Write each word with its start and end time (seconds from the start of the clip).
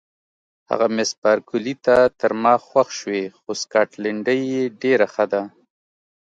هغه 0.69 0.87
مس 0.95 1.11
بارکلي 1.21 1.75
ته 1.85 1.95
تر 2.19 2.31
ما 2.41 2.53
خوښ 2.67 2.87
شوې، 2.99 3.23
خو 3.37 3.49
سکاټلنډۍ 3.61 4.39
یې 4.53 4.63
ډېره 4.81 5.07
ښه 5.13 5.25
ده. 5.31 5.41